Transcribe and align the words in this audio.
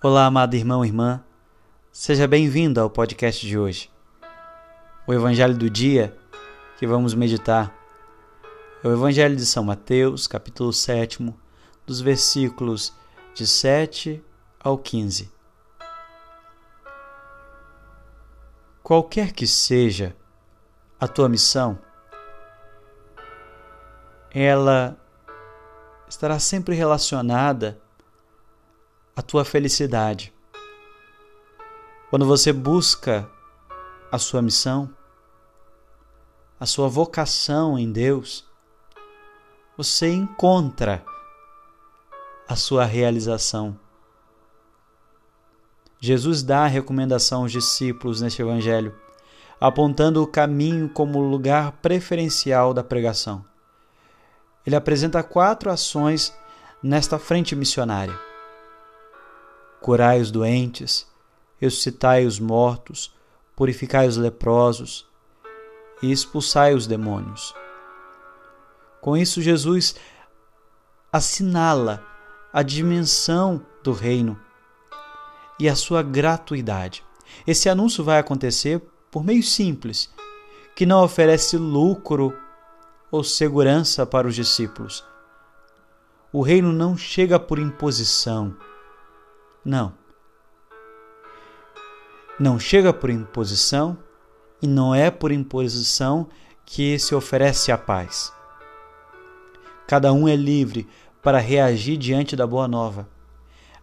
Olá, 0.00 0.26
amado 0.26 0.54
irmão 0.54 0.84
e 0.84 0.88
irmã. 0.88 1.24
Seja 1.90 2.28
bem-vindo 2.28 2.80
ao 2.80 2.88
podcast 2.88 3.44
de 3.44 3.58
hoje. 3.58 3.90
O 5.08 5.12
evangelho 5.12 5.58
do 5.58 5.68
dia 5.68 6.16
que 6.78 6.86
vamos 6.86 7.14
meditar 7.14 7.76
é 8.84 8.86
o 8.86 8.92
evangelho 8.92 9.34
de 9.34 9.44
São 9.44 9.64
Mateus, 9.64 10.28
capítulo 10.28 10.72
7, 10.72 11.34
dos 11.84 12.00
versículos 12.00 12.94
de 13.34 13.44
7 13.44 14.24
ao 14.60 14.78
15. 14.78 15.32
Qualquer 18.84 19.32
que 19.32 19.48
seja 19.48 20.14
a 21.00 21.08
tua 21.08 21.28
missão, 21.28 21.76
ela 24.30 24.96
estará 26.08 26.38
sempre 26.38 26.76
relacionada 26.76 27.80
à 29.18 29.22
tua 29.22 29.44
felicidade. 29.44 30.32
Quando 32.08 32.24
você 32.24 32.52
busca 32.52 33.28
a 34.12 34.16
sua 34.16 34.40
missão, 34.40 34.88
a 36.60 36.64
sua 36.64 36.86
vocação 36.86 37.76
em 37.76 37.90
Deus, 37.90 38.46
você 39.76 40.08
encontra 40.08 41.04
a 42.48 42.54
sua 42.54 42.84
realização. 42.84 43.76
Jesus 45.98 46.44
dá 46.44 46.62
a 46.62 46.68
recomendação 46.68 47.42
aos 47.42 47.50
discípulos 47.50 48.20
neste 48.20 48.40
Evangelho, 48.40 48.94
apontando 49.60 50.22
o 50.22 50.28
caminho 50.28 50.88
como 50.88 51.18
lugar 51.18 51.72
preferencial 51.82 52.72
da 52.72 52.84
pregação. 52.84 53.44
Ele 54.64 54.76
apresenta 54.76 55.24
quatro 55.24 55.72
ações 55.72 56.32
nesta 56.80 57.18
frente 57.18 57.56
missionária: 57.56 58.27
curai 59.80 60.20
os 60.20 60.30
doentes, 60.30 61.06
ressuscitai 61.58 62.26
os 62.26 62.38
mortos, 62.38 63.12
purificai 63.56 64.06
os 64.06 64.16
leprosos 64.16 65.06
e 66.02 66.12
expulsai 66.12 66.74
os 66.74 66.86
demônios. 66.86 67.54
Com 69.00 69.16
isso, 69.16 69.40
Jesus 69.40 69.96
assinala 71.12 72.04
a 72.52 72.62
dimensão 72.62 73.64
do 73.82 73.92
reino 73.92 74.38
e 75.58 75.68
a 75.68 75.74
sua 75.74 76.02
gratuidade. 76.02 77.04
Esse 77.46 77.68
anúncio 77.68 78.04
vai 78.04 78.18
acontecer 78.18 78.80
por 79.10 79.24
meio 79.24 79.42
simples, 79.42 80.10
que 80.76 80.86
não 80.86 81.02
oferece 81.02 81.56
lucro 81.56 82.36
ou 83.10 83.24
segurança 83.24 84.06
para 84.06 84.28
os 84.28 84.34
discípulos. 84.34 85.04
O 86.32 86.42
reino 86.42 86.72
não 86.72 86.96
chega 86.96 87.38
por 87.38 87.58
imposição. 87.58 88.54
Não. 89.68 89.92
Não 92.40 92.58
chega 92.58 92.90
por 92.90 93.10
imposição 93.10 93.98
e 94.62 94.66
não 94.66 94.94
é 94.94 95.10
por 95.10 95.30
imposição 95.30 96.26
que 96.64 96.98
se 96.98 97.14
oferece 97.14 97.70
a 97.70 97.76
paz. 97.76 98.32
Cada 99.86 100.10
um 100.10 100.26
é 100.26 100.34
livre 100.34 100.88
para 101.22 101.36
reagir 101.38 101.98
diante 101.98 102.34
da 102.34 102.46
boa 102.46 102.66
nova, 102.66 103.06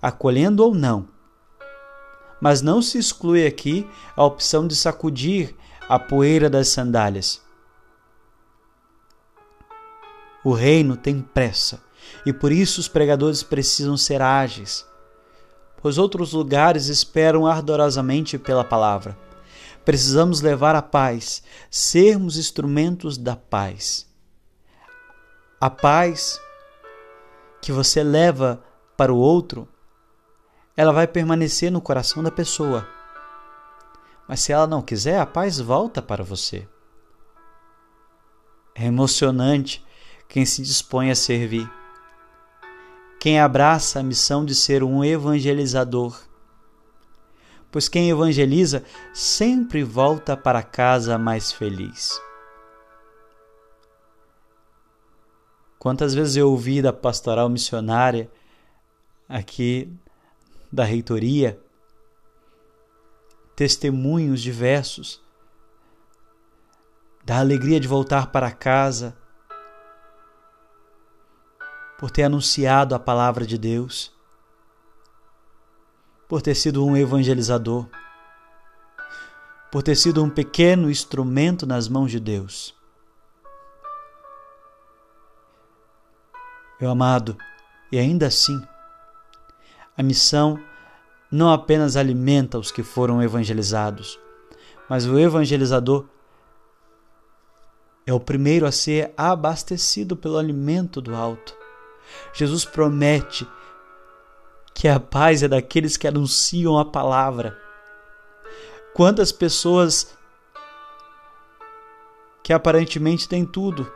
acolhendo 0.00 0.64
ou 0.64 0.74
não. 0.74 1.06
Mas 2.40 2.62
não 2.62 2.80
se 2.80 2.96
exclui 2.96 3.46
aqui 3.46 3.86
a 4.16 4.24
opção 4.24 4.66
de 4.66 4.74
sacudir 4.74 5.54
a 5.86 5.98
poeira 5.98 6.48
das 6.48 6.68
sandálias. 6.68 7.42
O 10.42 10.54
reino 10.54 10.96
tem 10.96 11.20
pressa 11.20 11.84
e 12.24 12.32
por 12.32 12.52
isso 12.52 12.80
os 12.80 12.88
pregadores 12.88 13.42
precisam 13.42 13.98
ser 13.98 14.22
ágeis, 14.22 14.86
pois 15.84 15.98
outros 15.98 16.32
lugares 16.32 16.86
esperam 16.86 17.46
ardorosamente 17.46 18.38
pela 18.38 18.64
palavra. 18.64 19.18
Precisamos 19.84 20.40
levar 20.40 20.74
a 20.74 20.80
paz, 20.80 21.42
sermos 21.70 22.38
instrumentos 22.38 23.18
da 23.18 23.36
paz. 23.36 24.10
A 25.60 25.68
paz 25.68 26.40
que 27.60 27.70
você 27.70 28.02
leva 28.02 28.64
para 28.96 29.12
o 29.12 29.18
outro, 29.18 29.68
ela 30.74 30.90
vai 30.90 31.06
permanecer 31.06 31.70
no 31.70 31.82
coração 31.82 32.22
da 32.22 32.30
pessoa. 32.30 32.88
Mas 34.26 34.40
se 34.40 34.52
ela 34.52 34.66
não 34.66 34.80
quiser, 34.80 35.20
a 35.20 35.26
paz 35.26 35.60
volta 35.60 36.00
para 36.00 36.24
você. 36.24 36.66
É 38.74 38.86
emocionante 38.86 39.84
quem 40.30 40.46
se 40.46 40.62
dispõe 40.62 41.10
a 41.10 41.14
servir, 41.14 41.70
quem 43.24 43.40
abraça 43.40 44.00
a 44.00 44.02
missão 44.02 44.44
de 44.44 44.54
ser 44.54 44.82
um 44.82 45.02
evangelizador. 45.02 46.20
Pois 47.72 47.88
quem 47.88 48.10
evangeliza 48.10 48.84
sempre 49.14 49.82
volta 49.82 50.36
para 50.36 50.62
casa 50.62 51.16
mais 51.16 51.50
feliz. 51.50 52.20
Quantas 55.78 56.12
vezes 56.12 56.36
eu 56.36 56.50
ouvi 56.50 56.82
da 56.82 56.92
pastoral 56.92 57.48
missionária 57.48 58.30
aqui 59.26 59.90
da 60.70 60.84
reitoria 60.84 61.58
testemunhos 63.56 64.42
diversos 64.42 65.18
da 67.24 67.38
alegria 67.38 67.80
de 67.80 67.88
voltar 67.88 68.26
para 68.26 68.52
casa 68.52 69.16
por 71.98 72.10
ter 72.10 72.24
anunciado 72.24 72.94
a 72.94 72.98
palavra 72.98 73.46
de 73.46 73.56
Deus, 73.56 74.12
por 76.28 76.42
ter 76.42 76.54
sido 76.54 76.84
um 76.84 76.96
evangelizador, 76.96 77.86
por 79.70 79.82
ter 79.82 79.96
sido 79.96 80.22
um 80.22 80.30
pequeno 80.30 80.90
instrumento 80.90 81.66
nas 81.66 81.88
mãos 81.88 82.10
de 82.10 82.20
Deus. 82.20 82.74
Meu 86.80 86.90
amado, 86.90 87.36
e 87.90 87.98
ainda 87.98 88.26
assim, 88.26 88.60
a 89.96 90.02
missão 90.02 90.58
não 91.30 91.50
apenas 91.52 91.96
alimenta 91.96 92.58
os 92.58 92.70
que 92.70 92.82
foram 92.82 93.22
evangelizados, 93.22 94.18
mas 94.88 95.06
o 95.06 95.18
evangelizador 95.18 96.06
é 98.06 98.12
o 98.12 98.20
primeiro 98.20 98.66
a 98.66 98.72
ser 98.72 99.14
abastecido 99.16 100.16
pelo 100.16 100.36
alimento 100.36 101.00
do 101.00 101.14
alto. 101.14 101.63
Jesus 102.32 102.64
promete 102.64 103.46
que 104.74 104.88
a 104.88 104.98
paz 104.98 105.42
é 105.42 105.48
daqueles 105.48 105.96
que 105.96 106.08
anunciam 106.08 106.78
a 106.78 106.84
palavra. 106.84 107.58
Quantas 108.94 109.32
pessoas 109.32 110.16
que 112.42 112.52
aparentemente 112.52 113.28
têm 113.28 113.44
tudo, 113.44 113.90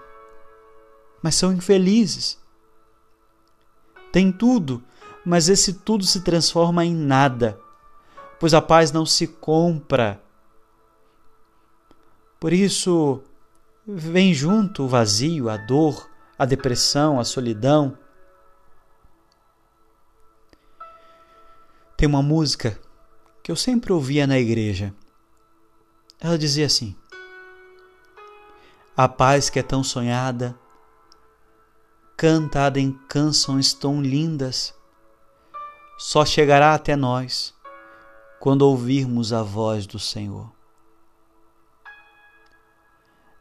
mas 1.23 1.35
são 1.35 1.53
infelizes 1.53 2.39
tem 4.11 4.33
tudo, 4.33 4.83
mas 5.25 5.49
esse 5.49 5.73
tudo 5.73 6.05
se 6.05 6.23
transforma 6.23 6.85
em 6.85 6.95
nada, 6.95 7.59
pois 8.41 8.55
a 8.55 8.63
paz 8.63 8.91
não 8.91 9.05
se 9.05 9.27
compra. 9.27 10.21
Por 12.41 12.53
isso, 12.53 13.23
vem 13.87 14.33
junto 14.33 14.85
o 14.85 14.89
vazio, 14.89 15.49
a 15.49 15.57
dor, 15.57 16.08
a 16.39 16.45
depressão, 16.45 17.19
a 17.19 17.25
solidão. 17.25 17.99
Tem 21.97 22.09
uma 22.09 22.23
música 22.23 22.79
que 23.43 23.51
eu 23.51 23.57
sempre 23.57 23.93
ouvia 23.93 24.27
na 24.27 24.39
igreja. 24.39 24.95
Ela 26.21 26.39
dizia 26.39 26.67
assim: 26.67 26.97
A 28.97 29.09
paz 29.09 29.51
que 29.51 29.59
é 29.59 29.63
tão 29.63 29.83
sonhada 29.83 30.59
cantada 32.19 32.81
em 32.81 32.91
canções 33.09 33.73
tão 33.73 34.03
lindas, 34.03 34.75
só 35.97 36.27
chegará 36.27 36.75
até 36.75 36.97
nós 36.97 37.55
quando 38.41 38.63
ouvirmos 38.63 39.33
a 39.33 39.41
voz 39.41 39.87
do 39.87 40.01
Senhor. 40.01 40.53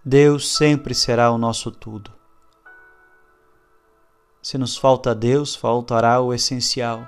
Deus 0.05 0.55
sempre 0.55 0.93
será 0.93 1.31
o 1.31 1.39
nosso 1.39 1.71
tudo. 1.71 2.16
Se 4.47 4.57
nos 4.57 4.77
falta 4.77 5.13
Deus, 5.13 5.57
faltará 5.57 6.21
o 6.21 6.33
essencial. 6.33 7.05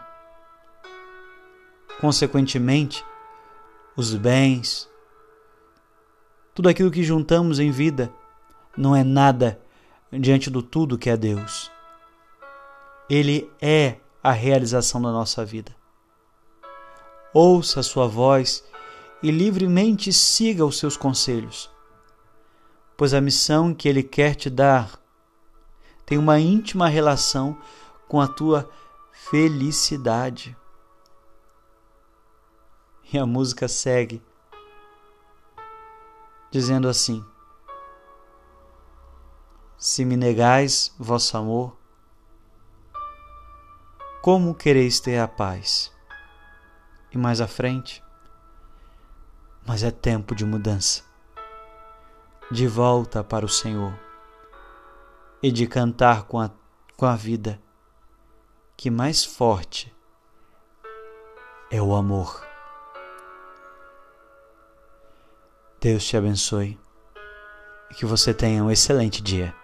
Consequentemente, 2.02 3.02
os 3.96 4.14
bens, 4.14 4.90
tudo 6.54 6.68
aquilo 6.68 6.92
que 6.92 7.02
juntamos 7.02 7.58
em 7.58 7.72
vida, 7.72 8.12
não 8.76 8.94
é 8.94 9.06
nada 9.06 9.58
diante 10.12 10.50
do 10.50 10.62
tudo 10.62 10.98
que 10.98 11.10
é 11.10 11.16
Deus. 11.16 11.72
Ele 13.10 13.50
é 13.62 13.96
a 14.22 14.34
realização 14.34 15.02
da 15.02 15.10
nossa 15.10 15.46
vida. 15.46 15.74
Ouça 17.34 17.80
a 17.80 17.84
sua 17.84 18.06
voz 18.06 18.66
e 19.24 19.32
livremente 19.32 20.12
siga 20.12 20.66
os 20.66 20.78
seus 20.78 20.98
conselhos, 20.98 21.72
pois 22.98 23.14
a 23.14 23.22
missão 23.22 23.74
que 23.74 23.88
ele 23.88 24.04
quer 24.04 24.36
te 24.36 24.50
dar 24.50 24.99
tem 26.10 26.18
uma 26.18 26.40
íntima 26.40 26.88
relação 26.88 27.56
com 28.08 28.20
a 28.20 28.28
tua 28.28 28.68
felicidade. 29.12 30.58
E 33.14 33.20
a 33.20 33.28
música 33.28 33.68
segue 33.68 34.20
dizendo 36.50 36.90
assim: 36.90 37.24
Se 39.78 40.04
me 40.04 40.18
negais 40.18 40.92
vosso 40.98 41.38
amor, 41.38 41.78
como 44.24 44.56
quereis 44.56 45.00
ter 45.00 45.20
a 45.20 45.28
paz? 45.28 45.92
E 47.12 47.20
mais 47.20 47.40
à 47.40 47.48
frente, 47.48 48.04
mas 49.64 49.84
é 49.84 49.92
tempo 49.92 50.34
de 50.34 50.44
mudança, 50.44 51.04
de 52.50 52.66
volta 52.66 53.24
para 53.24 53.46
o 53.46 53.50
Senhor 53.50 54.09
e 55.42 55.52
de 55.52 55.68
cantar 55.68 56.24
com 56.24 56.40
a, 56.40 56.52
com 56.98 57.06
a 57.06 57.16
vida, 57.16 57.62
que 58.76 58.90
mais 58.90 59.24
forte 59.24 59.94
é 61.72 61.82
o 61.82 61.94
amor. 61.94 62.46
Deus 65.80 66.06
te 66.06 66.18
abençoe 66.18 66.78
e 67.90 67.94
que 67.94 68.06
você 68.06 68.34
tenha 68.34 68.64
um 68.64 68.70
excelente 68.70 69.22
dia. 69.22 69.59